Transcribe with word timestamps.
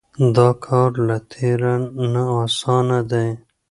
دا 0.35 0.49
کار 0.65 0.89
له 1.07 1.17
تېر 1.31 1.59
نه 2.13 2.23
اسانه 2.43 2.99
دی. 3.11 3.29